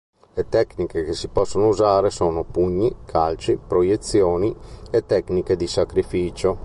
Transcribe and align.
Le 0.33 0.49
tecniche 0.49 1.03
che 1.03 1.13
si 1.13 1.27
possono 1.27 1.67
usare 1.67 2.09
sono 2.09 2.43
pugni, 2.43 2.91
calci, 3.05 3.55
proiezioni 3.57 4.51
e 4.89 5.05
tecniche 5.05 5.55
di 5.55 5.67
sacrificio. 5.67 6.57